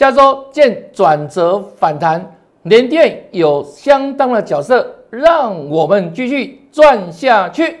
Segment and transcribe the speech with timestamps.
[0.00, 7.80] 下周见转折反弹，联电有相当的角色，让我们继续赚下去。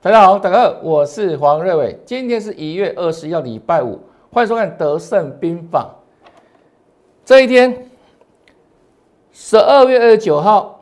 [0.00, 4.00] 大家好，大家好，我是黄瑞伟，今天是一月二十一号，礼拜五，
[4.32, 5.96] 欢迎收看德胜兵法。
[7.26, 7.89] 这一天，
[9.32, 10.80] 十二月二十九号，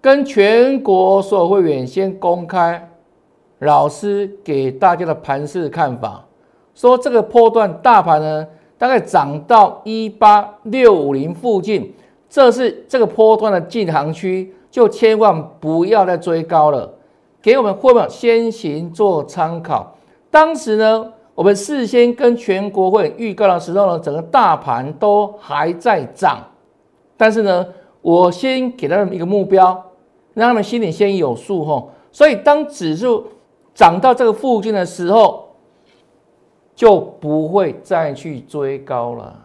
[0.00, 2.90] 跟全国所有会员先公开
[3.60, 6.24] 老师给大家的盘势看法，
[6.74, 11.94] 说这个波段大盘呢，大概涨到一八六五零附近，
[12.28, 16.92] 这是这个波段的进行区，就千万不要再追高了，
[17.40, 19.96] 给我们会员先行做参考。
[20.30, 21.12] 当时呢。
[21.36, 26.38] 我们事先跟全国会预告的时候呢，整个大盘都还在涨，
[27.16, 27.66] 但是呢，
[28.02, 29.90] 我先给他们一个目标，
[30.34, 31.86] 让他们心里先有数哈。
[32.12, 33.26] 所以当指数
[33.74, 35.48] 涨到这个附近的时候，
[36.74, 39.38] 就不会再去追高了，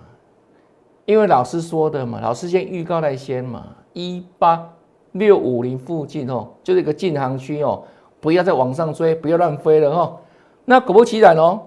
[1.06, 4.74] 因为老师说的嘛，老师先预告在先嘛，一八
[5.14, 7.84] 六五零附近哦，就是一个进行区哦，
[8.20, 10.18] 不要再往上追，不要乱飞了哈。
[10.66, 11.60] 那果不其然哦。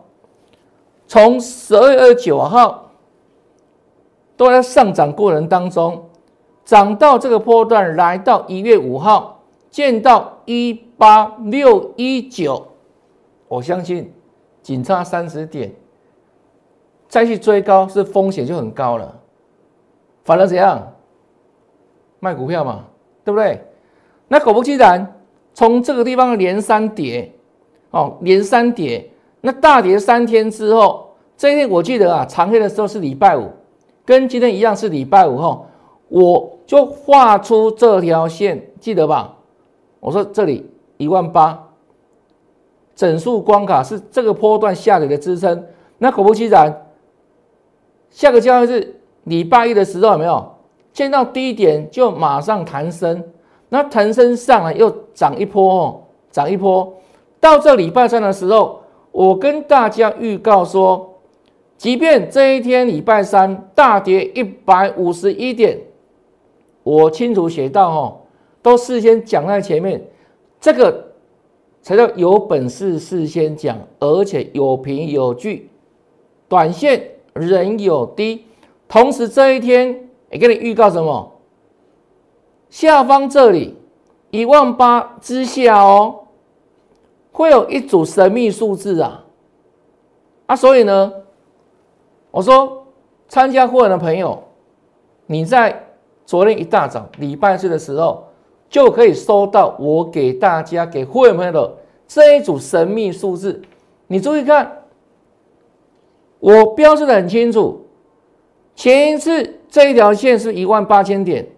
[1.07, 2.84] 从十二月二十九号
[4.37, 6.05] 都在上涨过程当中，
[6.65, 12.67] 涨到这个波段，来到一月五号见到一八六一九，
[13.49, 14.13] 我相信
[14.63, 15.73] 仅差三十点，
[17.09, 19.21] 再去追高是风险就很高了。
[20.25, 20.93] 反而怎样
[22.19, 22.85] 卖股票嘛，
[23.25, 23.63] 对不对？
[24.27, 25.15] 那果不其然，
[25.53, 27.31] 从这个地方连三跌，
[27.91, 29.11] 哦，连三跌。
[29.43, 33.51] 那大跌三天之后，这一天我记得啊，长黑的时候是礼拜五，
[34.05, 35.63] 跟今天一样是礼拜五哈，
[36.09, 39.37] 我就画出这条线，记得吧？
[40.01, 41.69] 我说这里一万八，
[42.95, 45.65] 整数关卡是这个波段下跌的支撑。
[45.99, 46.87] 那果不其然，
[48.11, 50.53] 下个交易日礼拜一的时候有没有
[50.93, 53.25] 见到低点就马上弹升？
[53.69, 56.01] 那弹升上来又涨一波哦，
[56.31, 56.93] 涨一波，
[57.41, 58.81] 到这礼拜三的时候。
[59.17, 61.14] 我跟大家预告说，
[61.85, 65.79] 即便这一天礼拜三大跌一百五十一点，
[66.83, 68.21] 我清楚写到哦，
[68.63, 70.03] 都事先讲在前面，
[70.59, 71.13] 这个
[71.83, 75.69] 才叫有本事事先讲，而且有凭有据，
[76.49, 78.47] 短线人有低。
[78.89, 81.33] 同时这一天也给你预告什么？
[82.71, 83.77] 下方这里
[84.31, 86.21] 一万八之下哦。
[87.31, 89.27] 会有一组神秘数字啊，
[90.47, 91.13] 啊，所以呢，
[92.35, 92.85] 我说
[93.29, 94.43] 参加会员的朋友，
[95.27, 95.85] 你在
[96.27, 98.25] 昨天一大早礼拜四的时候，
[98.69, 101.77] 就可以收到我给大家给会员朋友的
[102.09, 103.63] 这一组神秘数字。
[104.09, 104.83] 你注意看，
[106.41, 107.87] 我标示的很清楚，
[108.75, 111.49] 前一次这一条线是一万八千点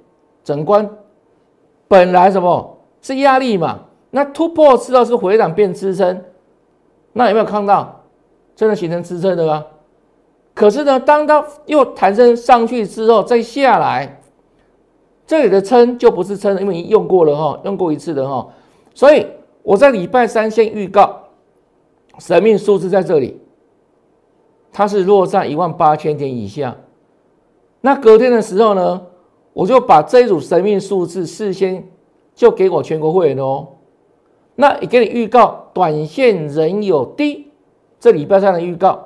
[0.45, 0.87] 整关，
[1.89, 3.81] 本来什么是压力嘛？
[4.11, 6.23] 那突破之后是回档变支撑，
[7.15, 8.05] 那有没有看到
[8.55, 9.65] 真的形成支撑的啊？
[10.57, 14.23] 可是呢，当它又弹升上去之后再下来，
[15.27, 18.49] 这里的撑就不是撑，因为你用过了哈，用过一次的哈。
[18.95, 19.27] 所以
[19.63, 21.15] 我在礼拜三先预告，
[22.19, 23.39] 神秘数字在这里，
[24.73, 26.75] 它是落在一万八千点以下。
[27.83, 29.03] 那隔天的时候呢，
[29.53, 31.87] 我就把这一组神秘数字事先
[32.35, 33.69] 就给我全国会员哦。
[34.55, 37.51] 那也给你预告，短线仍有低，
[38.01, 39.06] 这礼拜三的预告。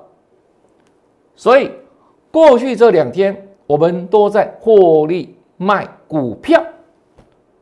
[1.40, 1.70] 所以
[2.30, 6.62] 过去这两天我们都在获利卖股票，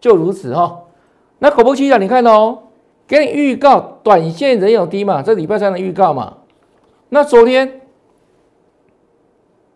[0.01, 0.81] 就如此哈。
[1.39, 2.59] 那果不其然，你看哦，
[3.07, 6.39] 给你预告，短线仍有低嘛，这礼拜三的预告嘛。
[7.09, 7.83] 那昨天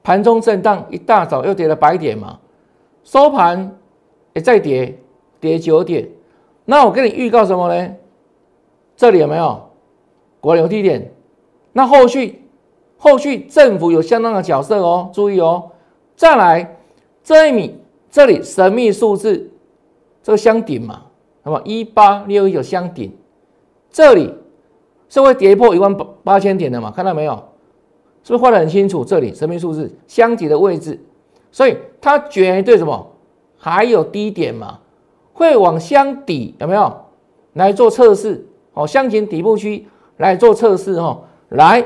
[0.02, 2.40] 盘中震荡，一大早又跌了百点嘛，
[3.04, 3.78] 收盘
[4.32, 4.98] 也再跌，
[5.38, 6.08] 跌九点。
[6.64, 7.94] 那我给你预告什么呢？
[8.96, 9.70] 这里有没有
[10.40, 11.12] 国有低点？
[11.72, 12.41] 那后续
[13.02, 15.72] 后续政府有相当的角色哦，注意哦。
[16.14, 16.76] 再来
[17.24, 17.76] 这一米，
[18.08, 19.50] 这里神秘数字
[20.22, 21.02] 这个箱顶嘛，
[21.42, 23.12] 那么一八六一九箱顶，
[23.90, 24.32] 这里
[25.08, 26.92] 是会跌破一万八八千点的嘛？
[26.92, 27.34] 看到没有？
[28.22, 29.04] 是不是画的很清楚？
[29.04, 31.04] 这里神秘数字箱底的位置，
[31.50, 33.04] 所以它绝对什么？
[33.56, 34.78] 还有低点嘛？
[35.32, 36.94] 会往箱底有没有
[37.54, 38.46] 来做测试？
[38.74, 39.88] 哦，箱型底部区
[40.18, 41.84] 来做测试哈，来，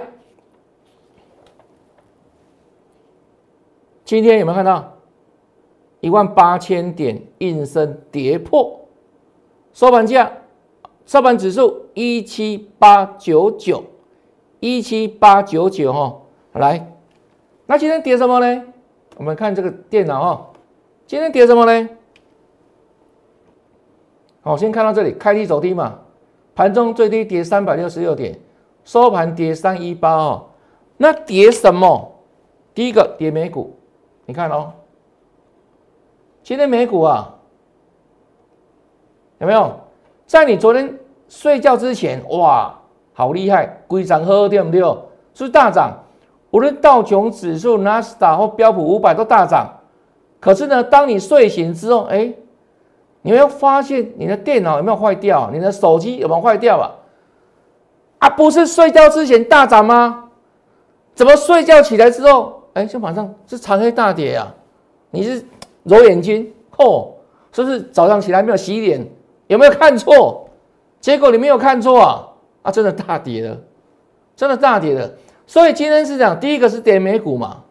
[4.06, 4.98] 今天有没有看到
[5.98, 8.80] 一万八千点应声跌破，
[9.72, 10.30] 收盘价
[11.04, 13.82] 收盘指数一七八九九，
[14.60, 16.20] 一七八九九哈，
[16.52, 16.92] 来，
[17.66, 18.62] 那今天跌什么呢？
[19.16, 20.50] 我们看这个电脑哈，
[21.04, 21.88] 今天跌什么呢？
[24.42, 25.98] 好，先看到这里，开低走低嘛，
[26.54, 28.38] 盘中最低跌三百六十六点，
[28.84, 30.46] 收盘跌三一八哦。
[30.96, 32.12] 那跌什么？
[32.72, 33.75] 第一个跌美股，
[34.26, 34.72] 你看哦，
[36.42, 37.32] 今天美股啊，
[39.38, 39.72] 有没有
[40.26, 42.76] 在你昨天睡觉之前，哇，
[43.14, 44.80] 好厉害，规涨喝对不对？
[44.80, 45.92] 是不是大涨？
[46.50, 49.68] 无论道琼指数、纳斯达或标普五百都大涨。
[50.40, 52.32] 可是呢，当你睡醒之后，哎，
[53.22, 55.50] 你没有发现你的电脑有没有坏掉？
[55.52, 56.90] 你的手机有没有坏掉啊？
[58.18, 60.30] 啊，不是睡觉之前大涨吗？
[61.14, 64.54] 怎么睡觉起来之后，哎，就马上是长黑大跌啊？
[65.10, 65.42] 你是
[65.84, 67.10] 揉眼睛哦？
[67.50, 69.02] 是不是早上起来没有洗脸？
[69.46, 70.46] 有没有看错？
[71.00, 72.28] 结果你没有看错啊？
[72.60, 73.56] 啊，真的大跌了，
[74.36, 75.10] 真的大跌了。
[75.46, 77.62] 所以今天是讲，第一个是跌美股嘛，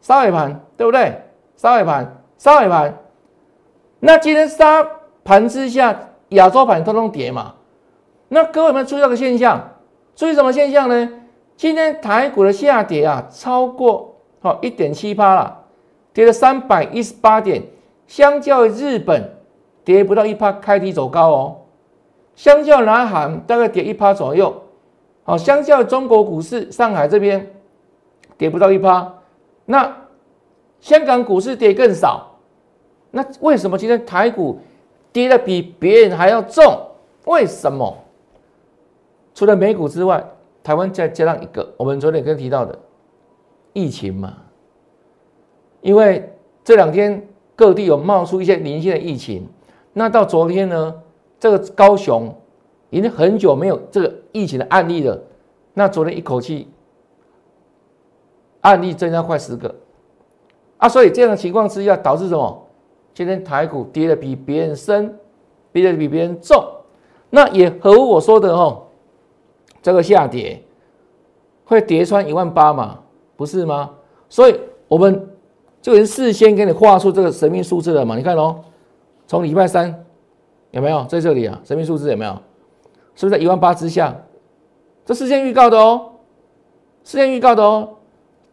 [0.00, 1.20] 杀尾盘，对不对？
[1.54, 2.96] 杀尾盘，杀尾盘。
[4.00, 4.82] 那今天杀
[5.22, 7.54] 盘之下，亚洲盘通通跌嘛。
[8.28, 9.72] 那各位有没有注意到个现象？
[10.16, 11.10] 注意什么现象呢？
[11.56, 15.64] 今天台股的下跌啊，超过好一点七八了，
[16.12, 17.62] 跌了三百一十八点，
[18.06, 19.36] 相较于日本
[19.84, 21.56] 跌不到一趴，开低走高哦。
[22.34, 24.62] 相较南韩大概跌一趴左右。
[25.22, 27.54] 好，相较中国股市，上海这边
[28.36, 29.14] 跌不到一趴，
[29.64, 29.96] 那
[30.80, 32.32] 香港股市跌更少。
[33.12, 34.58] 那为什么今天台股
[35.12, 36.88] 跌的比别人还要重？
[37.26, 37.96] 为什么？
[39.34, 40.22] 除了美股之外，
[40.64, 42.76] 台湾再加上一个，我们昨天跟提到的
[43.72, 44.38] 疫情嘛。
[45.82, 49.46] 因为这两天各地有冒出一些零星的疫情，
[49.92, 50.94] 那到昨天呢，
[51.38, 52.34] 这个高雄。
[52.90, 55.20] 已经很久没有这个疫情的案例了，
[55.72, 56.68] 那昨天一口气
[58.60, 59.74] 案例增加快十个
[60.76, 62.68] 啊，所以这样的情况之下导致什么？
[63.12, 65.18] 今天台股跌的比别人深，
[65.72, 66.64] 跌的比别人重，
[67.30, 68.83] 那也和我说的哦，
[69.84, 70.62] 这个下跌
[71.66, 73.00] 会跌穿一万八嘛，
[73.36, 73.90] 不是吗？
[74.30, 74.58] 所以
[74.88, 75.28] 我们
[75.82, 78.64] 就已经事先给你画出这个神秘数字了嘛，你看哦，
[79.26, 79.94] 从礼拜三
[80.70, 81.60] 有没有在这里啊？
[81.64, 82.32] 神秘数字有没有？
[83.14, 84.16] 是不是在一万八之下？
[85.04, 86.12] 这事先预告的哦，
[87.04, 87.96] 事先预告的哦，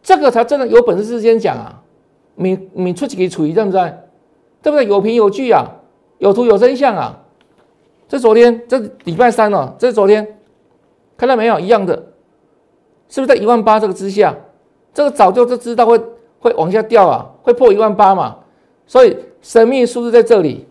[0.02, 1.82] 这个才真的有本事事先讲啊！
[2.34, 3.80] 你你出几个处于对不对？
[4.60, 4.86] 对不对？
[4.86, 5.66] 有凭有据啊，
[6.18, 7.18] 有图有真相啊！
[8.06, 10.38] 这昨天这礼拜三哦，这昨天，
[11.22, 11.60] 看到没有？
[11.60, 11.94] 一样的，
[13.08, 14.36] 是不是在一万八这个之下？
[14.92, 15.96] 这个早就就知道会
[16.40, 18.38] 会往下掉啊，会破一万八嘛？
[18.88, 20.66] 所以神秘数字在这里。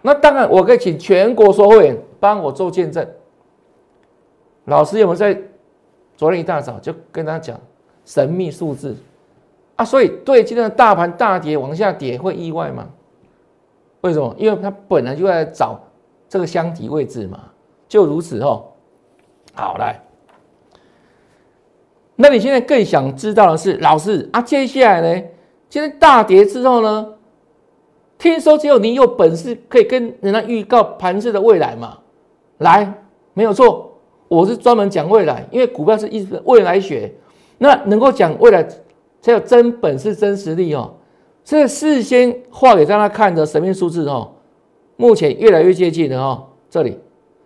[0.00, 1.98] 那当然，我可以请全国所有会员。
[2.20, 3.04] 帮我做见证，
[4.66, 5.36] 老师有没有在
[6.16, 7.58] 昨天一大早就跟他讲
[8.04, 8.94] 神秘数字
[9.74, 9.84] 啊？
[9.84, 12.88] 所以对今天的大盘大跌往下跌会意外吗？
[14.02, 14.32] 为什么？
[14.38, 15.80] 因为他本来就在找
[16.28, 17.40] 这个箱体位置嘛，
[17.88, 18.66] 就如此哦。
[19.54, 20.02] 好来，
[22.16, 25.22] 那你现在更想知道的是，老师啊，接下来呢？
[25.68, 27.14] 今天大跌之后呢？
[28.18, 31.98] 听说只有你有本事可以跟人家预告盘子的未来嘛？
[32.58, 32.94] 来，
[33.34, 33.92] 没有错，
[34.28, 37.12] 我是专门讲未来，因为股票是一直未来学，
[37.58, 38.64] 那能够讲未来
[39.20, 40.94] 才有真本事、真实力哦。
[41.42, 44.30] 这事先画给大家看的神秘数字哦，
[44.96, 46.46] 目前越来越接近了哦。
[46.70, 47.00] 这里，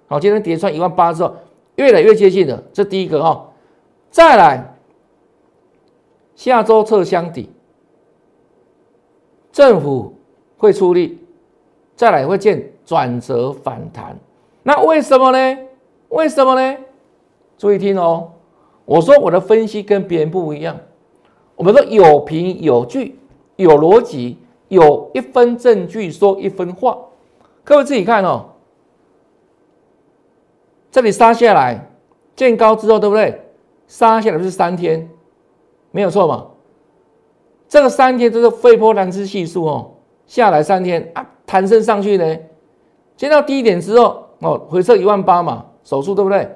[0.08, 1.34] 好，今天跌穿一万八之后，
[1.76, 3.50] 越来越接近了，这第一个哈。
[4.10, 4.74] 再来，
[6.34, 7.50] 下周测箱底，
[9.52, 10.14] 政府
[10.56, 11.18] 会出力，
[11.94, 14.18] 再来会见转折反弹。
[14.62, 15.58] 那为什么呢？
[16.08, 16.78] 为什么呢？
[17.58, 18.32] 注意听哦，
[18.84, 20.78] 我说我的分析跟别人不一样，
[21.56, 23.18] 我们说有凭有据，
[23.56, 26.96] 有逻辑，有一分证据说一分话。
[27.64, 28.46] 各位自己看哦，
[30.96, 31.90] 这里杀下来
[32.34, 33.42] 见高之后，对不对？
[33.86, 35.06] 杀下来不是三天，
[35.90, 36.46] 没有错嘛？
[37.68, 39.90] 这个三天就是费波那契系数哦，
[40.26, 42.38] 下来三天啊，弹升上去呢，
[43.14, 44.24] 见到低点之后。
[44.38, 46.48] 哦，回撤一万八嘛，手术对不对？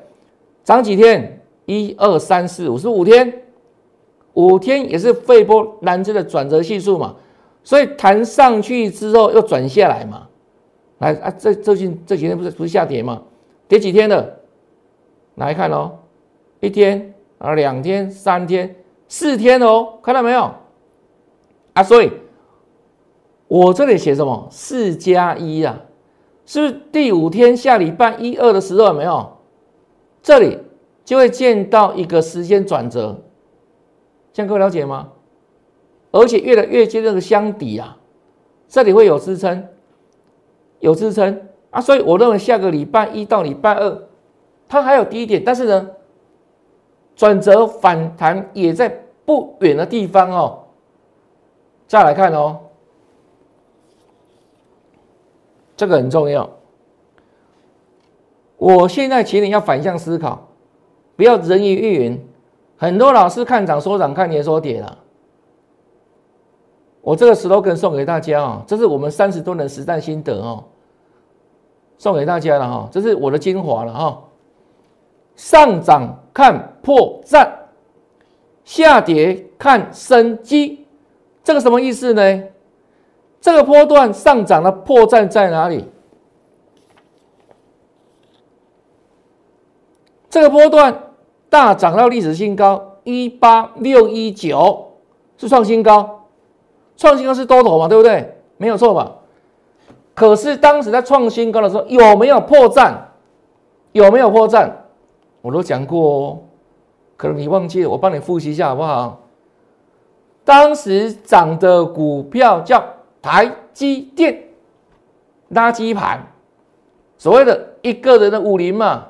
[0.64, 1.38] 涨几天？
[1.66, 3.42] 一二三四五，是五天，
[4.32, 7.14] 五天也是费波兰兹的转折系数嘛，
[7.62, 10.26] 所以弹上去之后又转下来嘛，
[10.96, 13.20] 来啊，这最近这几天不是不是下跌嘛？
[13.70, 14.28] 跌几天了？
[15.36, 15.92] 来看哦，
[16.58, 18.74] 一天啊，两天、三天、
[19.06, 20.52] 四天哦，看到没有？
[21.74, 22.10] 啊，所以
[23.46, 24.48] 我这里写什么？
[24.50, 25.80] 四加一啊，
[26.44, 29.36] 是不是第五天下礼拜一二的时候有没有？
[30.20, 30.58] 这里
[31.04, 33.22] 就会见到一个时间转折，
[34.32, 35.12] 这样各位了解吗？
[36.10, 37.96] 而且越来越接近这个箱底啊，
[38.66, 39.64] 这里会有支撑，
[40.80, 44.02] 有支撑啊，所以我认为下个礼拜一到礼拜二，
[44.68, 45.90] 它还有低点，但是呢，
[47.14, 48.88] 转折反弹也在
[49.24, 50.64] 不远的地方哦。
[51.86, 52.58] 再来看哦。
[55.76, 56.50] 这个很重要。
[58.58, 60.46] 我现在请你要反向思考，
[61.16, 62.26] 不要人云亦云。
[62.76, 64.98] 很多老师看涨说涨，看跌说跌了。
[67.00, 70.64] 我这个 slogan 送给大家啊，这是我们三十多年实战心得哦，
[72.00, 74.22] 送给大家了哈，这是我的精华了哈。
[75.36, 77.46] 上涨看破绽，
[78.64, 80.86] 下跌看生机，
[81.44, 82.42] 这个什么意思呢？
[83.38, 85.84] 这个波段上涨的破绽在哪里？
[90.30, 91.02] 这个波段
[91.50, 94.92] 大涨到历史新高一八六一九，
[95.36, 96.28] 是创新高，
[96.96, 98.38] 创新高是多头嘛，对不对？
[98.56, 99.16] 没有错吧？
[100.20, 102.92] 可是当时在创新高的时候有没有破绽？
[103.92, 104.70] 有没有破绽？
[105.40, 106.38] 我都讲过哦，
[107.16, 109.20] 可能你忘记了，我帮你复习一下好不好？
[110.44, 112.84] 当时涨的股票叫。
[113.22, 114.44] 台积电
[115.52, 116.26] 垃圾盘，
[117.18, 119.08] 所谓的一个人的武林嘛，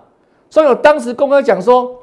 [0.49, 1.97] 所以我当时公开讲说，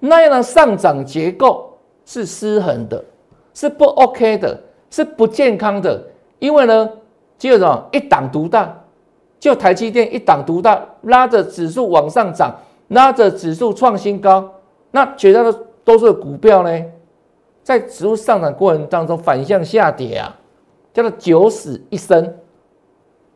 [0.00, 3.04] 那样的上涨结构是失衡的，
[3.52, 4.58] 是不 OK 的，
[4.88, 6.02] 是不健康的。
[6.38, 6.90] 因为呢，
[7.38, 8.84] 只有什么一党独大，
[9.38, 12.54] 就台积电一党独大，拉着指数往上涨，
[12.88, 14.52] 拉着指数创新高，
[14.90, 15.42] 那绝大
[15.84, 16.84] 多数的股票呢，
[17.62, 20.36] 在指数上涨过程当中反向下跌啊。
[20.94, 22.36] 叫做九死一生。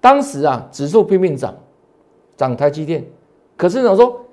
[0.00, 1.52] 当时啊，指数拼命涨，
[2.36, 3.04] 涨台积电。
[3.56, 4.26] 可是呢，说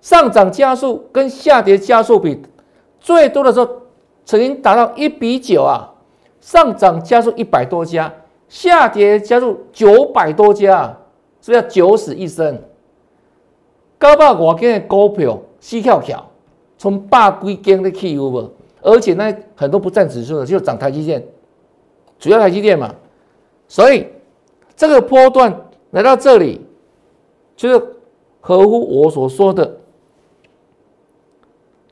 [0.00, 2.40] 上涨加速跟下跌加速比，
[3.00, 3.68] 最多的时候
[4.24, 5.92] 曾经达到一比九啊。
[6.40, 8.14] 上涨加速一百多家，
[8.48, 10.96] 下跌加入九百多家，
[11.40, 12.58] 是不是叫九死一生？
[13.98, 16.24] 高百我间的股票死翘翘，
[16.76, 18.50] 从百几间的起有无？
[18.80, 21.22] 而且呢，很多不占指数的，就涨台积电。
[22.18, 22.94] 主要台积电嘛，
[23.66, 24.06] 所以
[24.76, 26.64] 这个波段来到这里，
[27.56, 27.86] 就是
[28.40, 29.76] 合乎我所说的，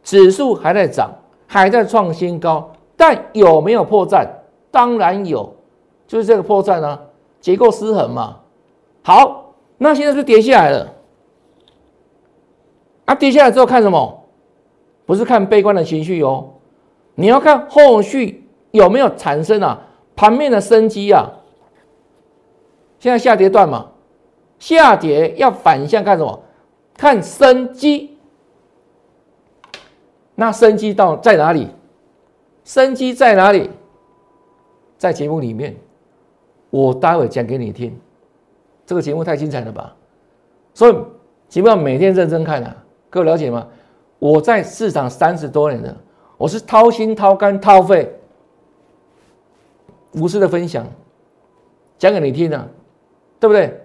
[0.04, 1.12] 指数还在涨，
[1.48, 4.28] 还在创新高，但有没有破绽？
[4.70, 5.55] 当然有，
[6.06, 7.00] 就是这个破绽啊，
[7.40, 8.40] 结构失衡嘛。
[9.02, 10.92] 好，那现在是跌下来了，
[13.04, 14.25] 啊，跌下来之后看什么？
[15.04, 16.54] 不是看悲观的情绪哦，
[17.14, 19.82] 你要看后续有没有产生啊。
[20.16, 21.30] 盘面的生机啊，
[22.98, 23.90] 现在下跌段嘛，
[24.58, 26.42] 下跌要反向看什么？
[26.96, 28.16] 看生机。
[30.34, 31.68] 那生机到在哪里？
[32.64, 33.70] 生机在哪里？
[34.96, 35.76] 在节目里面，
[36.70, 37.99] 我待会讲给你听。
[38.85, 39.94] 这个节目太精彩了吧？
[40.75, 40.96] 所以
[41.49, 42.76] 节目要每天认真看啊，
[43.11, 43.66] 各位了解吗？
[44.18, 45.96] 我在市场三十多年了，
[46.37, 48.12] 我是掏心掏肝掏肺。
[50.12, 50.87] 无私的分享，
[51.99, 52.68] 讲给你听呢，
[53.38, 53.78] 对不对？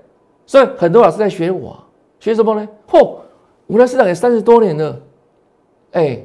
[0.46, 1.78] 所以很多老师在学我，
[2.20, 2.68] 学什么呢？
[2.88, 3.18] 嚯，
[3.68, 5.02] 我在市场也三十多年了，
[5.92, 6.22] 哎，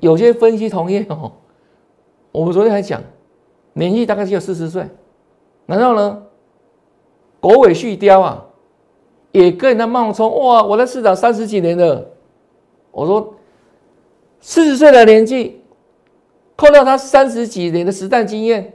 [0.00, 1.32] 有些分析同业哦，
[2.32, 3.00] 我们昨天还讲，
[3.72, 4.86] 年纪大概只有四十岁，
[5.66, 6.22] 难道呢？
[7.40, 8.44] 狗尾续貂啊，
[9.32, 10.62] 也跟人家冒充哇！
[10.62, 12.06] 我在市场三十几年了，
[12.90, 13.34] 我说
[14.40, 15.62] 四十岁的年纪，
[16.56, 18.72] 扣掉他三十几年的实战经验。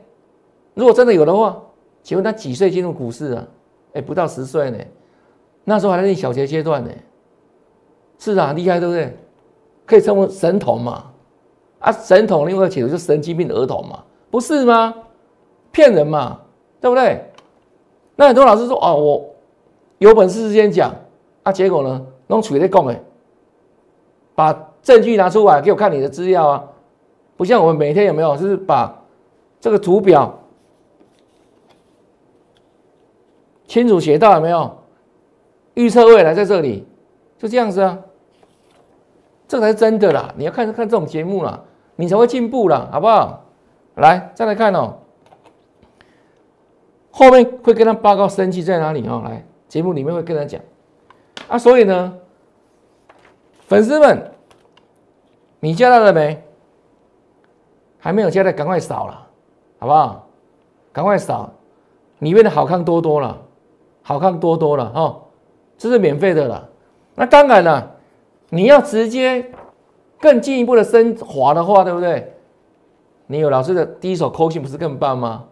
[0.76, 1.62] 如果真的有的话，
[2.04, 3.48] 请问他几岁进入股市啊？
[3.94, 4.78] 哎，不到十岁呢，
[5.64, 6.92] 那时候还在小学阶段呢。
[8.20, 9.18] 市场很，厉害对不对？
[9.86, 11.06] 可以称为神童嘛？
[11.80, 14.04] 啊，神童另外解读就神经病儿童嘛？
[14.30, 14.94] 不是吗？
[15.72, 16.40] 骗人嘛？
[16.82, 17.32] 对不对？
[18.16, 19.36] 那很多老师说哦，我
[19.98, 20.94] 有本事先讲
[21.44, 23.00] 啊，结果呢，弄取在讲哎，
[24.36, 26.64] 把证据拿出来给我看你的资料啊，
[27.38, 28.94] 不像我们每天有没有，就是把
[29.60, 30.36] 这个图表。
[33.68, 34.78] 清楚写到有没有？
[35.76, 36.86] 预测未来在这里，
[37.38, 38.00] 就这样子啊，
[39.48, 40.34] 这才是真的啦！
[40.36, 41.62] 你要看看这种节目啦，
[41.96, 43.46] 你才会进步啦，好不好？
[43.96, 44.98] 来，再来看哦，
[47.20, 49.22] 后面会跟他报告生气在哪里哦。
[49.26, 50.62] 来，节目里面会跟他讲
[51.50, 51.58] 啊。
[51.58, 52.14] 所以呢，
[53.68, 54.32] 粉丝们，
[55.60, 56.42] 你加到了没？
[58.00, 59.28] 还没有加的，赶快扫了，
[59.80, 60.30] 好不好？
[60.94, 61.52] 赶快扫。
[62.20, 63.38] 你变得好看多多了，
[64.02, 65.22] 好看多多了哦，
[65.78, 66.70] 这是免费的了。
[67.16, 67.96] 那当然了，
[68.48, 69.52] 你要直接
[70.22, 72.34] 更进一步的升华的话，对不对？
[73.28, 75.44] 你有老师的第一手扣信不是更棒吗？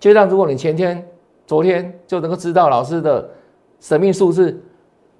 [0.00, 1.06] 就像如果你前天、
[1.46, 3.28] 昨天就能够知道老师的
[3.78, 4.60] 神秘数字，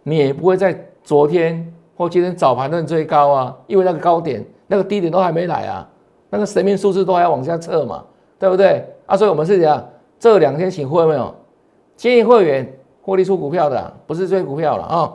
[0.03, 5.89] 你也不会在昨天或今天早盘论最高啊，因为那个高点、那个低点都还没来啊，
[6.31, 8.05] 那个神秘数字都还要往下测嘛，
[8.39, 8.85] 对不对？
[9.07, 9.87] 啊，所以我们是怎样？
[10.19, 11.35] 这两天请会没有
[11.97, 15.13] 建议会员获利出股票的，不是追股票了啊！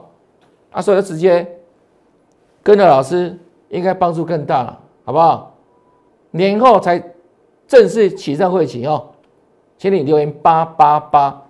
[0.72, 1.48] 啊，所以直接
[2.62, 3.38] 跟着老师，
[3.70, 5.56] 应该帮助更大了，好不好？
[6.32, 7.02] 年后才
[7.68, 9.08] 正式起上会期哦，
[9.78, 11.44] 请你留言八八八，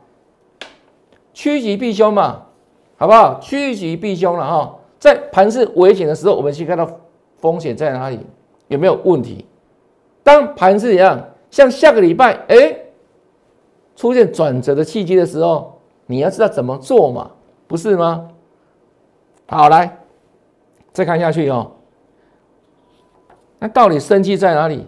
[1.34, 2.44] 趋吉避凶嘛，
[2.98, 3.40] 好不好？
[3.40, 6.90] 趋吉避凶了哈，在盘势危险的时候，我们去看到
[7.38, 8.20] 风险在哪里，
[8.68, 9.46] 有没有问题？
[10.24, 12.78] 当盘势一样，像下个礼拜，哎。
[13.98, 17.32] 出现转折的契机的时候，你要知道怎么做嘛，
[17.66, 18.30] 不是吗？
[19.48, 20.00] 好，来
[20.92, 21.72] 再看下去哦。
[23.58, 24.86] 那到底生机在哪里？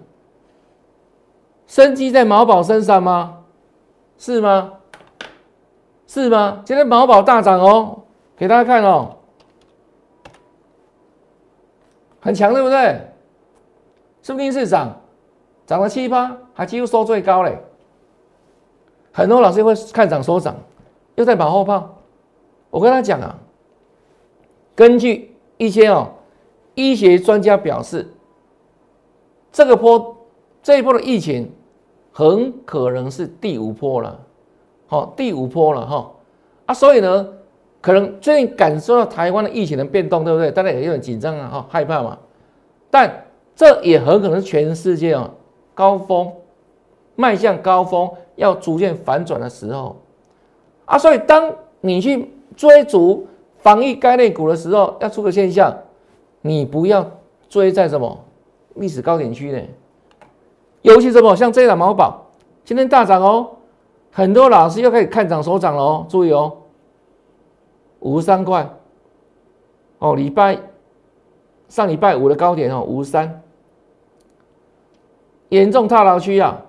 [1.68, 3.44] 生机在毛宝身上吗？
[4.18, 4.74] 是吗？
[6.08, 6.64] 是吗？
[6.66, 8.04] 今天毛宝大涨哦，
[8.36, 9.18] 给大家看哦，
[12.20, 13.02] 很强，对不对？
[14.24, 15.02] 是不是市涨，
[15.66, 17.58] 涨了七八，还几乎收最高嘞。
[19.14, 20.56] 很多老师会看涨说涨，
[21.16, 22.02] 又在马后炮。
[22.70, 23.38] 我跟他讲啊，
[24.76, 26.10] 根据一些哦
[26.76, 28.14] 医学专家表示，
[29.52, 30.17] 这个波
[30.68, 31.50] 这一波的疫情
[32.12, 34.20] 很可能是第五波了，
[34.86, 36.12] 好，第五波了哈
[36.66, 37.26] 啊，所以呢，
[37.80, 40.52] 可能最近感受到台湾的疫情的变动，对不对？
[40.52, 42.18] 大家也有点紧张啊，哈，害怕嘛。
[42.90, 45.32] 但这也很可能是全世界啊
[45.74, 46.30] 高峰。
[47.16, 49.96] 迈向高峰，要逐渐反转的时候，
[50.84, 55.74] 啊，所以当你去追逐防疫概念股的时候，要出个现象，
[56.42, 57.10] 你不要
[57.48, 58.20] 追在什么
[58.76, 59.62] 历史高点区呢？
[60.82, 62.28] 尤其什么像这档毛宝，
[62.64, 63.58] 今天大涨哦，
[64.12, 66.58] 很多老师又开始看涨收涨了哦，注意哦，
[68.00, 68.70] 五十三块，
[70.00, 70.60] 哦，礼拜
[71.68, 73.42] 上礼拜五的高点哦，五十三，
[75.50, 76.62] 严重套牢区啊。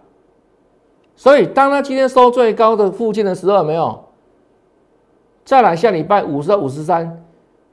[1.14, 4.04] 所以，当他今天收最高的附近的时候，没有？
[5.44, 7.24] 再来下礼拜五十到五十三，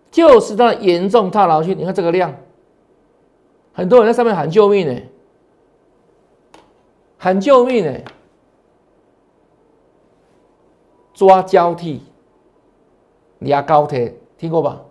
[0.10, 1.76] 就是它严重套牢区。
[1.76, 2.34] 你看这个量，
[3.74, 5.00] 很多人在上面喊救命呢，
[7.18, 8.00] 喊救命呢，
[11.14, 12.02] 抓交替，
[13.40, 14.82] 压高铁，听过吧？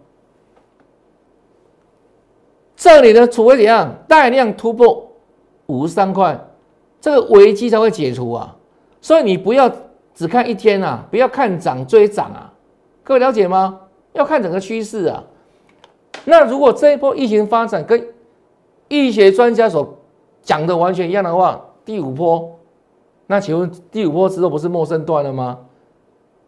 [2.76, 5.12] 这里呢，除非怎样，带量突破
[5.66, 6.38] 五十三块。
[7.00, 8.56] 这个危机才会解除啊，
[9.02, 9.70] 所以你不要
[10.14, 12.52] 只看一天啊，不要看涨追涨啊，
[13.02, 13.80] 各位了解吗？
[14.14, 15.22] 要看整个趋势啊。
[16.24, 18.08] 那如果这一波疫情发展跟
[18.88, 19.98] 医学专家所
[20.40, 22.58] 讲的完全一样的话，第五波，
[23.26, 25.60] 那请问第五波之后不是陌生段了吗？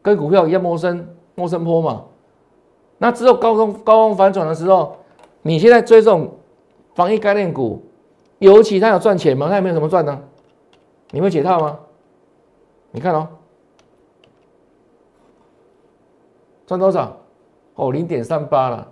[0.03, 2.05] 跟股票一样陌生陌生坡嘛？
[2.99, 4.97] 那之后高峰高峰反转的时候，
[5.43, 6.31] 你现在追这种
[6.95, 7.83] 防疫概念股，
[8.39, 9.49] 尤其它有赚钱吗？
[9.49, 10.19] 它有没有什么赚呢？
[11.11, 11.79] 你会解套吗？
[12.91, 13.29] 你看哦，
[16.67, 17.17] 赚多少？
[17.75, 18.89] 哦，零点三八了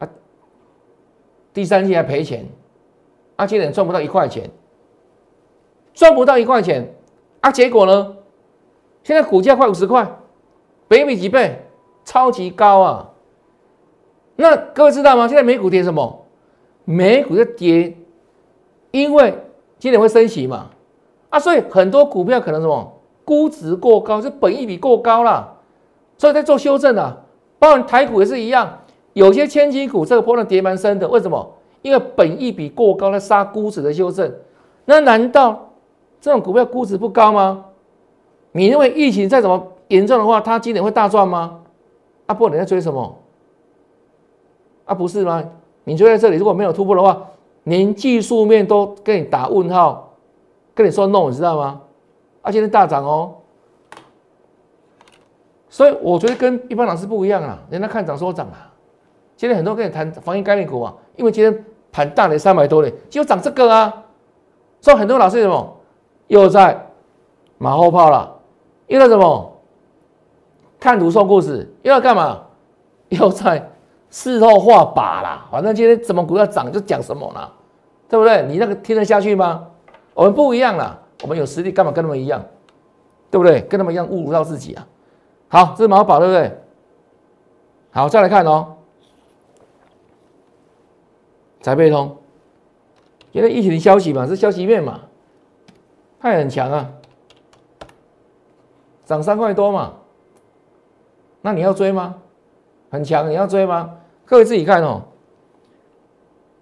[0.00, 0.08] 啊！
[1.54, 2.46] 第三季还赔钱，
[3.36, 4.50] 啊，今年赚不到一块钱，
[5.96, 6.94] 赚不到一块钱
[7.40, 7.50] 啊！
[7.50, 8.14] 结果呢？
[9.02, 10.06] 现在股价快五十块，
[10.86, 11.64] 北比几倍？
[12.04, 13.10] 超级高啊！
[14.36, 15.26] 那各位知道吗？
[15.26, 16.26] 现在美股跌什么？
[16.84, 17.96] 美股在跌，
[18.90, 19.36] 因为
[19.78, 20.70] 今年会升息嘛。
[21.30, 25.56] 啊，所以很多股票可能什么估值过高，是本益比过高了，
[26.18, 27.16] 所以在做修正啊。
[27.58, 28.80] 包括台股也是一样，
[29.14, 31.54] 有些千金股这个波段跌蛮深的，为什么？
[31.80, 34.30] 因为本益比过高，在杀估值的修正。
[34.84, 35.65] 那难道
[36.20, 37.64] 这种股票估值不高吗？
[38.52, 41.60] 你认为疫情再怎么严重的话，它今年会大赚吗？
[42.26, 43.16] 啊，不，你在追什么？
[44.84, 45.44] 啊，不是吗？
[45.84, 47.22] 你追在这里，如果没有突破的话，
[47.64, 50.14] 连技术面都给你打问号。
[50.74, 51.80] 跟你说 no，你知道吗？
[52.42, 53.34] 啊，今天大涨哦，
[55.68, 58.72] 所以我觉得跟一般老师不一样啊，人家看涨说涨啊。
[59.36, 64.04] 今天很多跟你谈防疫概念股啊，因为今天盘大了三百多点，就涨这个啊。
[64.80, 65.75] 所以很多老师什么
[66.28, 66.90] 又在
[67.58, 68.36] 马后炮了，
[68.86, 69.52] 又在什么
[70.78, 72.42] 看图说故事，又要干嘛？
[73.10, 73.70] 又在
[74.10, 75.46] 事后画靶啦。
[75.50, 77.52] 反正今天怎么股票涨就讲什么了，
[78.08, 78.44] 对不对？
[78.48, 79.68] 你那个听得下去吗？
[80.14, 82.42] 我们不一样了，我们有实力，干嘛跟他们一样？
[83.30, 83.60] 对不对？
[83.62, 84.86] 跟他们一样侮辱到自己啊！
[85.48, 86.58] 好，这是马后炮，对不对？
[87.90, 88.76] 好，再来看哦，
[91.60, 92.16] 财贝通，
[93.32, 95.00] 因为疫情的消息嘛，是消息面嘛，
[96.18, 96.90] 它也很强啊，
[99.04, 99.94] 涨三块多嘛，
[101.42, 102.16] 那你要追吗？
[102.90, 103.98] 很强，你要追吗？
[104.24, 105.02] 各位自己看哦。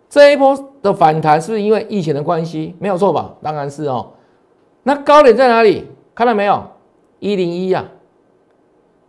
[0.09, 2.77] 这一波的反弹是不是因为疫情的关系？
[2.79, 3.35] 没有错吧？
[3.43, 4.13] 当然是哦。
[4.83, 5.89] 那高点在哪里？
[6.15, 6.63] 看到没有？
[7.21, 7.85] 一零一呀，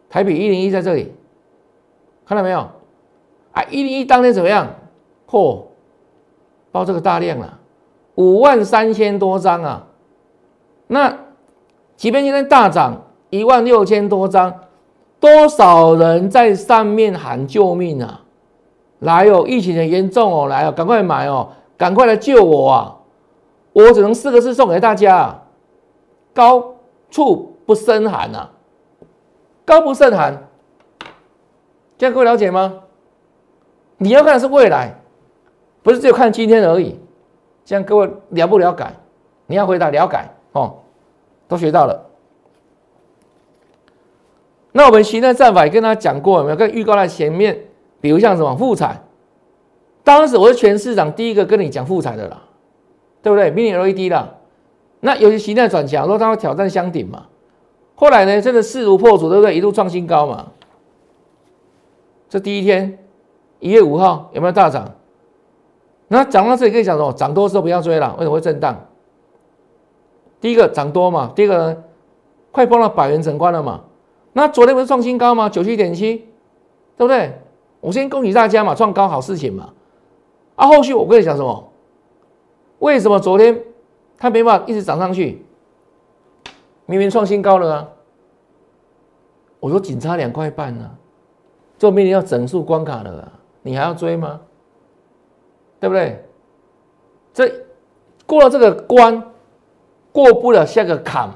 [0.10, 1.13] 台北一零一在这里，
[2.25, 2.60] 看到没有？
[3.51, 4.67] 啊，一零一当天怎么样？
[5.27, 5.63] 嚯，
[6.71, 7.60] 报这个大量了，
[8.15, 9.88] 五万三千多张啊。
[10.87, 11.17] 那
[11.95, 14.53] 即便今天大涨一万六千多张，
[15.19, 18.21] 多少人在上面喊救命啊？
[18.99, 22.95] 来哦，疫情很严重哦，来哦，赶快买哦，赶快来救我啊！
[23.73, 25.41] 我只能四个字送给大家：
[26.33, 26.75] 高
[27.09, 28.49] 处不胜寒呐，
[29.65, 30.47] 高不胜寒。
[31.97, 32.73] 这样各位了解吗？
[33.97, 34.95] 你要看的是未来，
[35.83, 36.99] 不是只有看今天而已。
[37.63, 38.85] 这样各位了不了解？
[39.47, 40.81] 你要回答了解哦，
[41.47, 42.09] 都学到了。
[44.71, 46.55] 那我们行的战法也跟他讲过，有没有？
[46.55, 47.59] 跟预告在前面。
[48.01, 49.01] 比如像什么富彩，
[50.03, 52.39] 当时我是全市场第一个跟你讲富彩的啦，
[53.23, 54.35] 对不对？Mini LED 啦，
[54.99, 57.25] 那有些形态转强，说它会挑战箱顶嘛。
[57.95, 59.55] 后来呢，真的势如破竹，对不对？
[59.55, 60.51] 一路创新高嘛。
[62.29, 62.99] 这第一天，
[63.59, 64.91] 一月五号有没有大涨？
[66.09, 67.11] 那涨到这里可以讲什么？
[67.13, 68.85] 涨多的时候不要追了，为什么会震荡？
[70.45, 71.84] 第一个涨多嘛，第二个呢，
[72.51, 73.81] 快碰到百元整关了嘛。
[74.34, 75.49] 那昨天不是创新高吗？
[75.49, 76.17] 九七点七，
[76.95, 77.34] 对不对？
[77.81, 79.73] 我先恭喜大家嘛，创高好事情嘛。
[80.55, 81.71] 啊，后续我跟你讲什么？
[82.77, 83.60] 为什么昨天
[84.19, 85.43] 它没办法一直涨上去？
[86.86, 87.89] 明明创新高了啊！
[89.60, 90.91] 我说仅差两块半呢，
[91.79, 93.31] 就面临要整数关卡了，
[93.63, 94.39] 你还要追吗？
[95.79, 96.23] 对不对？
[97.34, 97.51] 这
[98.27, 99.31] 过了这个关，
[100.15, 101.30] 过不了下个坎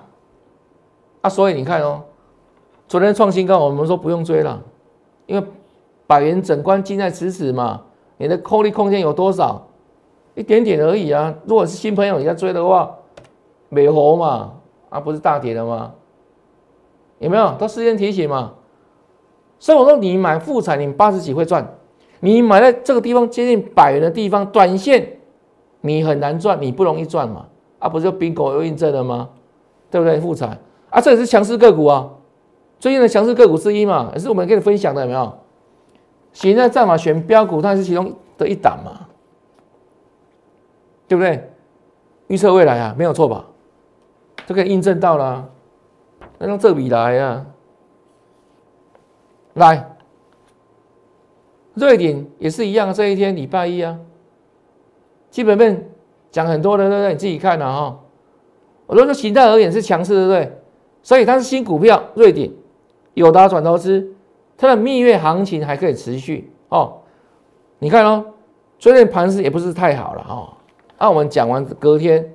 [1.19, 1.29] 啊！
[1.29, 2.01] 所以你看哦，
[2.87, 4.63] 昨天创新高，我们说不用追了，
[5.25, 5.45] 因为。
[6.07, 7.81] 百元整关近在咫尺嘛，
[8.17, 9.67] 你的扣利空间有多少？
[10.33, 11.31] 一点点而已啊！
[11.45, 12.95] 如果是新朋友你在追的话，
[13.69, 14.53] 美猴嘛，
[14.89, 15.93] 啊不是大跌了吗？
[17.19, 17.51] 有没有？
[17.59, 18.53] 都事先提醒嘛。
[19.59, 21.75] 所以我说你买富彩，你八十几会赚。
[22.21, 25.19] 你买在这个地方接近百元的地方，短线
[25.81, 27.45] 你很难赚，你不容易赚嘛。
[27.79, 29.29] 啊，不是就 bingo 又印证了吗？
[29.89, 30.19] 对不对？
[30.19, 30.57] 富彩
[30.91, 32.09] 啊，这也是强势个股啊，
[32.79, 35.33] 最近的强势个股之一嘛，也是我们跟你分享的，有没有？
[36.31, 39.07] 现在战法选标股，它是其中的一档嘛，
[41.07, 41.51] 对不对？
[42.27, 43.45] 预测未来啊，没有错吧？
[44.45, 45.49] 这个印证到了，
[46.37, 47.45] 那用这笔来啊，
[49.55, 49.95] 来，
[51.73, 53.97] 瑞典也是一样，这一天礼拜一啊，
[55.31, 55.88] 基本面
[56.31, 57.13] 讲很多的，对不对？
[57.13, 57.99] 你自己看了哈。
[58.87, 60.57] 我说，形态而言是强势，对不对？
[61.01, 62.51] 所以它是新股票，瑞典
[63.13, 64.15] 友达转投资。
[64.57, 66.97] 它的蜜月行情还可以持续哦，
[67.79, 68.25] 你看哦，
[68.77, 70.49] 昨天盘势也不是太好了哦。
[70.97, 72.33] 那我们讲完隔天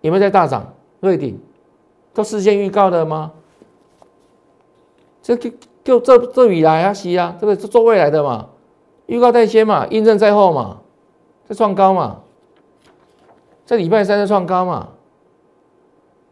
[0.00, 0.72] 有没有在大涨？
[1.00, 1.38] 瑞鼎
[2.14, 3.32] 都事先预告的吗？
[5.22, 5.50] 这就
[5.84, 8.48] 就这这以来啊，西啊，这个是做未来的嘛，
[9.04, 10.78] 预告在先嘛，印证在后嘛，
[11.46, 12.20] 在创高嘛，
[13.70, 14.88] 在礼拜三在创高嘛，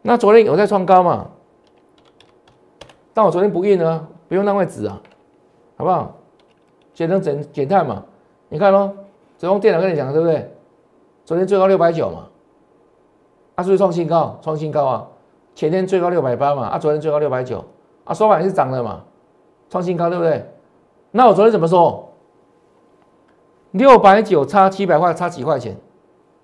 [0.01, 1.29] 那昨天有在创高嘛？
[3.13, 4.05] 但我昨天不印呢。
[4.27, 5.01] 不用那块纸啊，
[5.77, 6.17] 好不好？
[6.93, 8.03] 减成减减碳嘛？
[8.49, 8.91] 你看喽，
[9.37, 10.53] 昨天电脑跟你讲，对不对？
[11.23, 12.27] 昨天最高六百九嘛，
[13.55, 14.37] 啊，是不是创新高？
[14.41, 15.07] 创新高啊！
[15.55, 17.63] 前天最高六百八嘛，啊，昨天最高六百九，
[18.03, 19.01] 啊，收盘是涨了嘛，
[19.69, 20.45] 创新高，对不对？
[21.11, 22.09] 那我昨天怎么说？
[23.71, 25.77] 六百九差七百块，差几块钱？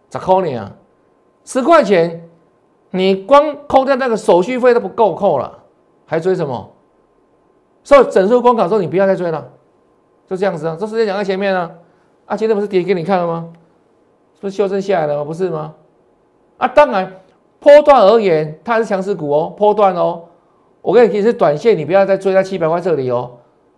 [0.07, 0.73] 咋扣你啊？
[1.45, 2.27] 十块钱，
[2.89, 5.59] 你光扣掉那个手续费都不够扣了，
[6.05, 6.71] 还追什么？
[7.83, 9.47] 所以整数关卡之后，你不要再追了，
[10.27, 10.75] 就这样子啊。
[10.77, 11.71] 这时间讲在前面啊，
[12.25, 13.53] 啊，今天不是跌给你看了吗？
[14.41, 15.23] 不是修正下来了吗？
[15.23, 15.75] 不是吗？
[16.57, 17.11] 啊，当然，
[17.59, 20.23] 波段而言，它还是强势股哦，波段哦。
[20.81, 23.37] 我跟你提示，短线你不要再追在七百块这里哦，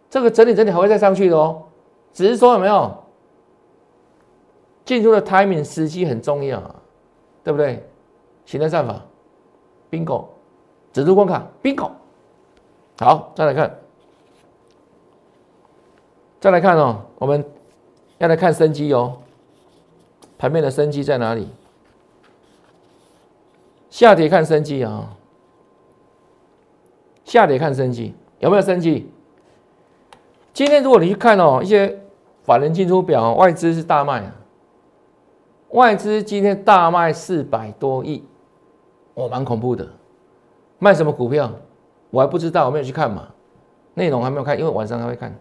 [0.10, 1.64] 这个整理整理还会再上去的哦。
[2.14, 2.96] 只是说有没有
[4.86, 6.62] 进入的 timing 时机很重要，
[7.48, 7.82] 对不对？
[8.46, 9.02] 形态战法
[9.90, 10.26] ，bingo，
[10.92, 11.92] 指数关卡，bingo。
[13.00, 13.80] 好，再来看。
[16.42, 17.46] 再来看哦，我们
[18.18, 19.20] 要来看生机哦，
[20.38, 21.48] 盘面的生机在哪里？
[23.90, 25.16] 下跌看生机啊，
[27.24, 29.10] 下跌看升级有没有升级？
[30.52, 31.98] 今天如果你去看哦，一些
[32.44, 34.30] 法人进出表，外资是大卖，
[35.72, 38.24] 外资今天大卖四百多亿，
[39.16, 39.88] 哦，蛮恐怖的。
[40.80, 41.52] 卖什么股票？
[42.10, 43.28] 我还不知道，我没有去看嘛，
[43.94, 45.38] 内容还没有看，因为晚上还会看。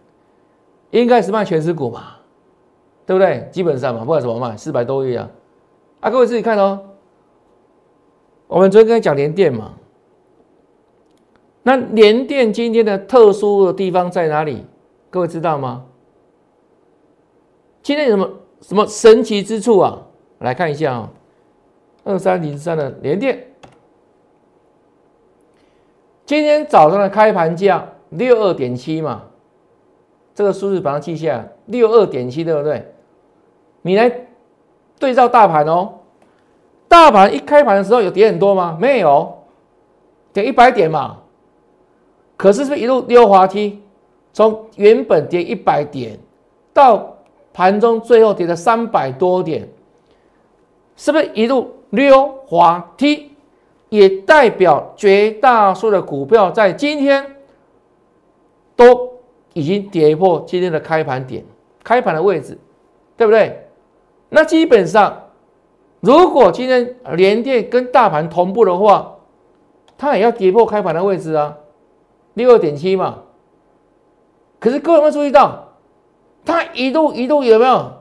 [0.91, 2.15] 应该是卖全持股嘛，
[3.05, 3.47] 对不对？
[3.51, 5.29] 基本上嘛，不管怎么卖，四百多亿啊。
[5.99, 6.81] 啊，各位自己看哦。
[8.47, 9.73] 我们昨天跟讲联电嘛，
[11.63, 14.65] 那联电今天的特殊的地方在哪里？
[15.09, 15.85] 各位知道吗？
[17.81, 18.29] 今天有什么
[18.61, 20.01] 什么神奇之处啊？
[20.39, 21.09] 来看一下啊，
[22.03, 23.47] 二三零三的连电，
[26.25, 29.23] 今天早上的开盘价六二点七嘛，
[30.35, 32.93] 这个数字把它记下来，六二点七对不对？
[33.81, 34.11] 你来
[34.99, 35.93] 对照大盘哦，
[36.87, 38.77] 大盘一开盘的时候有跌很多吗？
[38.79, 39.37] 没有，
[40.33, 41.17] 跌一百点嘛，
[42.35, 43.81] 可是是不是一路溜滑梯？
[44.33, 46.19] 从原本跌一百点，
[46.73, 47.17] 到
[47.53, 49.67] 盘中最后跌了三百多点，
[50.97, 53.31] 是不是一路溜滑梯？
[53.89, 57.37] 也代表绝大多数的股票在今天
[58.75, 59.13] 都
[59.53, 61.45] 已经跌破今天的开盘点、
[61.85, 62.57] 开盘的位置，
[63.15, 63.69] 对不对？
[64.27, 65.29] 那基本上，
[66.01, 69.15] 如果今天连电跟大盘同步的话，
[69.97, 71.55] 它也要跌破开盘的位置啊，
[72.33, 73.19] 六二点七嘛。
[74.59, 75.69] 可是各位有没有注意到，
[76.43, 77.93] 它一度一度有没有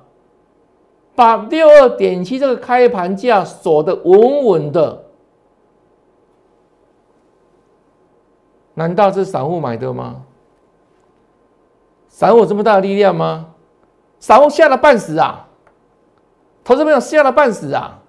[1.17, 5.05] 把六二点七这个开盘价锁得稳稳的？
[8.75, 10.23] 难道是散户买的吗？
[12.09, 13.55] 散户有这么大的力量吗？
[14.21, 15.49] 散户吓了半死啊！
[16.63, 18.03] 投资朋友吓了半死啊！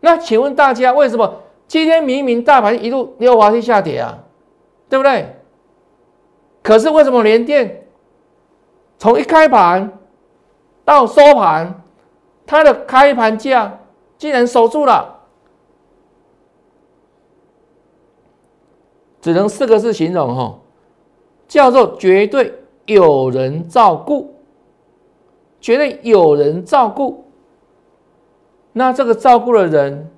[0.00, 4.18] 那请问大家，为什么今天明明大盘一路溜滑梯下跌啊？
[4.88, 5.36] 对不对？
[6.62, 7.86] 可是为什么连电
[8.98, 9.98] 从一开盘
[10.84, 11.83] 到收盘，
[12.46, 13.80] 它的开盘价
[14.18, 15.20] 竟然守住了？
[19.20, 20.58] 只能四个字形容哈，
[21.48, 22.52] 叫做绝对
[22.86, 24.34] 有人照顾，
[25.60, 27.24] 绝对有人照顾。
[28.72, 30.10] 那这个照顾的人，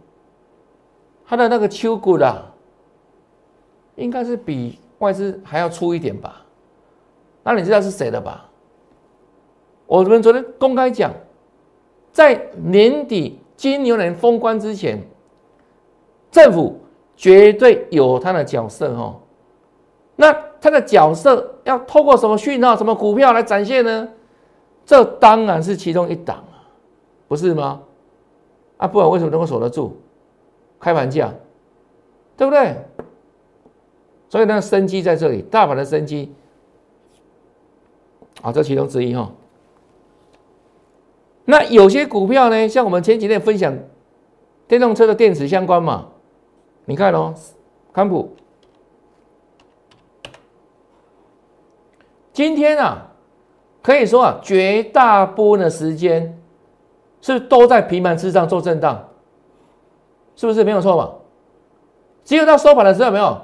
[1.25, 2.53] 他的那个秋股的，
[3.95, 4.79] 应该是比。
[4.99, 6.41] 外资还要粗一点吧？
[7.43, 8.49] 那你知道是谁的吧？
[9.87, 11.13] 我们昨天公开讲，
[12.17, 14.99] 在年底金牛年封关之前，
[16.31, 16.81] 政府
[17.15, 19.17] 绝对有他的角色哦。
[20.17, 24.09] 那他的角色要透过什么讯号、什么股票来展现呢？
[24.87, 26.65] 这当然是其中一档啊，
[27.29, 27.83] 不是吗？
[28.79, 29.95] 啊，不然为什么能够守得住
[30.81, 31.31] 开盘价？
[32.35, 32.77] 对不对？
[34.31, 36.33] 所以呢，生机在这里，大盘的生机，
[38.41, 39.31] 啊，这其中之一哈。
[41.47, 43.75] 那有些股票呢，像我们前几天分享
[44.69, 46.09] 电动车的电池相关嘛，
[46.85, 47.33] 你看哦，
[47.93, 48.37] 康普
[52.33, 53.13] 今天啊，
[53.83, 56.39] 可以说啊，绝大部分的时间
[57.23, 59.09] 是都在平盘之上做震荡，
[60.35, 61.13] 是不是没有错嘛？
[62.25, 63.41] 只有到收盘的时候，没有。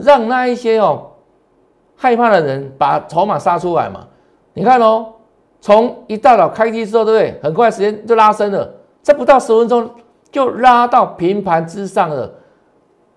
[0.00, 1.12] 让那一些哦
[1.94, 4.08] 害怕的人把筹码杀出来嘛？
[4.54, 5.13] 你看哦，
[5.64, 7.40] 从一大早开机之后，对不对？
[7.42, 8.70] 很快时间就拉升了，
[9.02, 9.88] 这不到十分钟
[10.30, 12.30] 就拉到平盘之上了。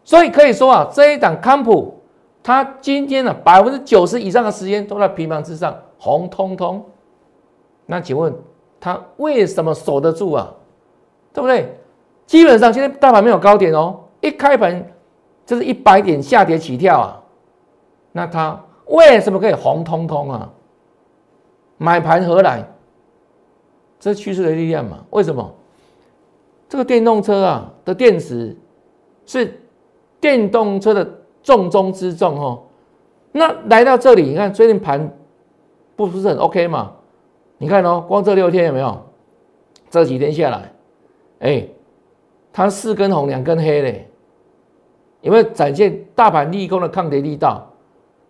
[0.05, 1.99] 所以可以说啊，这一档康普，
[2.41, 6.85] 它今天呢百分之九十以上的时间都在平盘之上，红彤彤。
[7.85, 8.33] 那请问
[8.79, 10.49] 它为什么守得住啊？
[11.33, 11.77] 对不对？
[12.25, 14.87] 基本上今天大盘没有高点哦，一开盘。
[15.45, 17.23] 就是一百点下跌起跳啊，
[18.11, 20.49] 那它为什么可以红彤彤啊？
[21.77, 22.67] 买盘何来？
[23.99, 25.03] 这趋势的力量嘛？
[25.09, 25.53] 为什么？
[26.69, 28.55] 这个电动车啊的电池
[29.25, 29.59] 是
[30.19, 31.09] 电动车的
[31.41, 32.63] 重中之重哦。
[33.31, 35.11] 那来到这里，你看最近盘
[35.95, 36.93] 不是很 OK 嘛？
[37.57, 39.03] 你看哦，光这六天有没有？
[39.89, 40.71] 这几天下来，
[41.39, 41.67] 哎，
[42.53, 44.07] 它四根红，两根黑嘞。
[45.21, 47.67] 有没有展现大盘利空的抗跌力道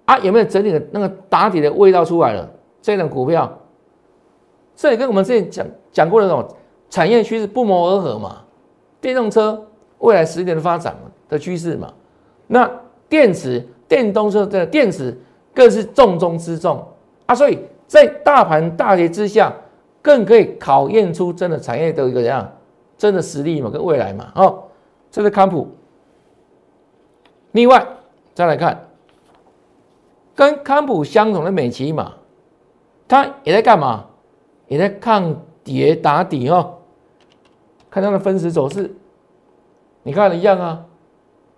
[0.06, 0.18] 啊？
[0.20, 2.50] 有没有整体的那个打底的味道出来了？
[2.82, 3.60] 这种股票，
[4.76, 6.48] 这也跟我们之前讲讲过的那种
[6.90, 8.44] 产业趋势不谋而合嘛。
[9.00, 9.68] 电动车
[10.00, 10.96] 未来十年的发展
[11.30, 11.94] 的趋势嘛，
[12.48, 12.70] 那
[13.08, 15.18] 电池、电动车的电池
[15.54, 16.84] 更是重中之重
[17.26, 17.36] 啊。
[17.36, 19.54] 所以在大盘大跌之下，
[20.02, 22.52] 更可以考验出真的产业的一个怎样
[22.98, 24.32] 真的实力嘛，跟未来嘛。
[24.36, 24.64] 哦，
[25.12, 25.70] 这是康普。
[27.52, 27.88] 另外，
[28.34, 28.88] 再来看
[30.36, 32.14] 跟康普相同的美琪玛，
[33.08, 34.06] 它也在干嘛？
[34.68, 36.74] 也在抗跌打底哦。
[37.90, 38.94] 看它的分时走势，
[40.04, 40.84] 你看一样啊。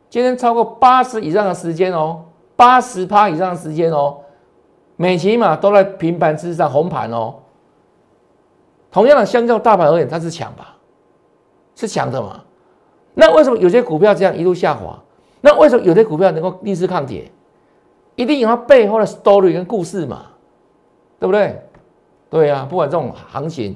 [0.09, 2.23] 今天超过八十以上的时间哦，
[2.55, 4.17] 八十趴以上的时间哦，
[4.95, 7.35] 美琪玛都在平盘之上红盘哦。
[8.91, 10.75] 同样的，相较大盘而言，它是强吧？
[11.75, 12.41] 是强的嘛？
[13.13, 14.97] 那为什么有些股票这样一路下滑？
[15.41, 17.31] 那为什么有些股票能够逆势抗跌？
[18.15, 20.25] 一定有它背后的 story 跟故事嘛？
[21.19, 21.61] 对不对？
[22.29, 23.75] 对呀，不管这种行情，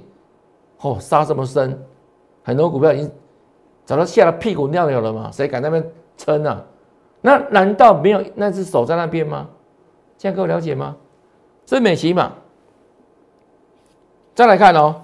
[0.81, 1.79] 哦，杀这么深，
[2.43, 3.11] 很多股票已经
[3.83, 5.29] 早都吓得屁股尿流了嘛？
[5.31, 5.83] 谁敢那边
[6.17, 6.63] 撑啊？
[7.21, 9.49] 那难道没有那只手在那边吗？
[10.17, 10.95] 这样各位了解吗？
[11.65, 12.31] 这是美琪嘛？
[14.35, 15.01] 再来看哦，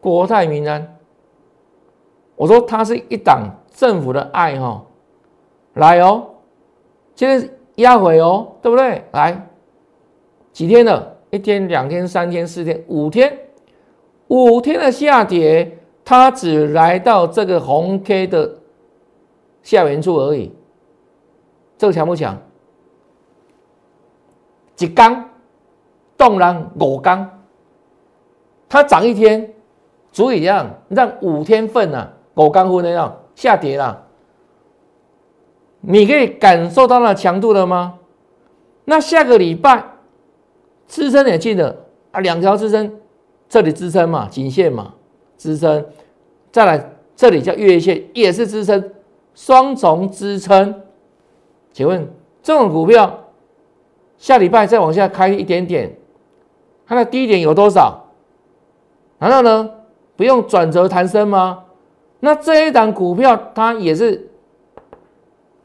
[0.00, 0.96] 国泰民安，
[2.36, 4.84] 我说它是一档政府的爱哈，
[5.74, 6.26] 来哦，
[7.14, 9.04] 现在压回哦，对不对？
[9.12, 9.46] 来
[10.60, 11.16] 几天了？
[11.30, 13.34] 一天、两天、三天、四天、五天，
[14.28, 18.58] 五天的下跌，它只来到这个红 K 的
[19.62, 20.52] 下缘处而已，
[21.78, 22.38] 这个强不强？
[24.76, 25.30] 几缸？
[26.18, 27.40] 动然五缸，
[28.68, 29.54] 它涨一天，
[30.12, 34.06] 足以让让五天份啊，五缸分那样下跌了。
[35.80, 37.94] 你可以感受到那强度了吗？
[38.84, 39.82] 那下个礼拜
[40.90, 41.74] 支撑也进了
[42.10, 42.98] 啊，两条支撑，
[43.48, 44.92] 这里支撑嘛，颈线嘛，
[45.38, 45.86] 支撑，
[46.50, 48.92] 再来这里叫月线也是支撑，
[49.32, 50.82] 双重支撑。
[51.72, 53.28] 请问这种股票
[54.18, 55.96] 下礼拜再往下开一点点？
[56.84, 58.06] 它的低点有多少？
[59.18, 59.70] 难道呢
[60.16, 61.66] 不用转折弹升吗？
[62.18, 64.28] 那这一档股票它也是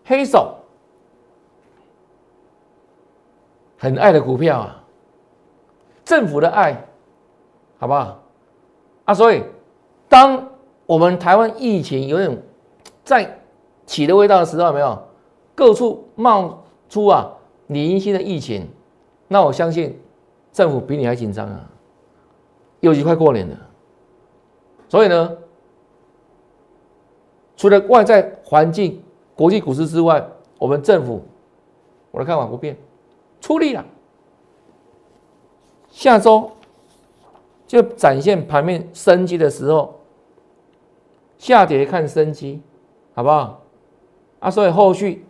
[0.05, 0.55] 黑手
[3.79, 4.83] 很爱的股票啊，
[6.05, 6.87] 政府的爱，
[7.77, 8.23] 好不好？
[9.03, 9.43] 啊，所以
[10.07, 10.47] 当
[10.85, 12.41] 我们台湾疫情有点
[13.03, 13.41] 在
[13.85, 15.03] 起的味道的时候，有没有
[15.53, 17.33] 各处冒出啊
[17.67, 18.69] 零星的疫情？
[19.27, 19.99] 那我相信。
[20.55, 21.69] 政府比你还紧张啊！
[22.79, 23.57] 又一快过年了，
[24.87, 25.37] 所以呢，
[27.57, 29.03] 除了外在环境、
[29.35, 30.25] 国际股市之外，
[30.57, 31.21] 我们政府
[32.11, 32.77] 我的看法不变，
[33.41, 33.83] 出力了。
[35.95, 36.51] 下周
[37.65, 40.01] 就展现盘面生机的时候，
[41.37, 42.61] 下跌看生机，
[43.13, 43.61] 好不好？
[44.39, 45.25] 啊，所以后续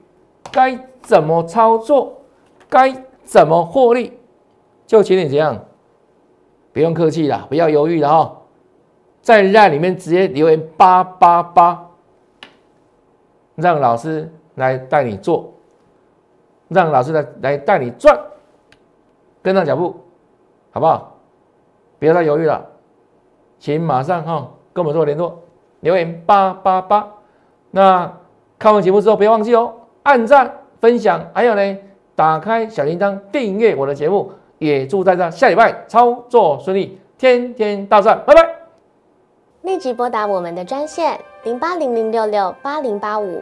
[0.52, 2.22] 该怎么操作，
[2.68, 2.92] 该
[3.24, 4.18] 怎么获利？
[4.88, 5.66] 就请你这样，
[6.74, 8.42] 不用客气了，不要犹豫了哈，
[9.22, 11.92] 在让里面直接留言八八八，
[13.54, 15.54] 让老师来带你做，
[16.70, 18.20] 让老师来来带你赚，
[19.44, 19.96] 跟上脚步，
[20.76, 21.16] 好不好？
[22.00, 22.66] 不要再犹豫了，
[23.60, 25.40] 请马上哈跟我们做联络，
[25.80, 27.08] 留言八八八。
[27.72, 28.12] 那
[28.60, 31.78] 看完节目之后，不要忘记哦，按赞、分享，还有呢，
[32.14, 34.30] 打开小铃铛订阅我的节目。
[34.58, 38.42] 也祝大家下礼拜操作顺利，天天大赚，拜拜！
[39.62, 43.42] 立即拨打我们的专线零八零零六六八零八五